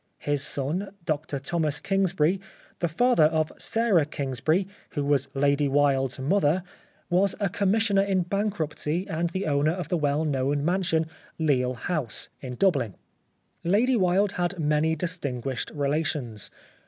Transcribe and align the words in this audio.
His 0.17 0.41
son, 0.41 0.95
Dr 1.05 1.37
Thomas 1.37 1.79
Kingsbury, 1.79 2.41
the 2.79 2.87
father 2.87 3.25
of 3.25 3.53
Sarah 3.59 4.07
Kingsbury, 4.07 4.67
who 4.93 5.05
was 5.05 5.27
Lady 5.35 5.67
Wilde's 5.67 6.17
mother, 6.17 6.63
was 7.11 7.35
a 7.39 7.49
Commissioner 7.49 8.01
in 8.01 8.23
Bankruptcy 8.23 9.05
and 9.07 9.29
the 9.29 9.45
owner 9.45 9.73
of 9.73 9.89
the 9.89 9.97
well 9.97 10.25
known 10.25 10.65
mansion, 10.65 11.05
Lisle 11.37 11.75
House, 11.75 12.29
in 12.39 12.55
Dublin. 12.55 12.95
Lady 13.63 13.95
Wilde 13.95 14.31
had 14.31 14.57
many 14.59 14.95
distinguished 14.95 15.69
relations. 15.69 16.49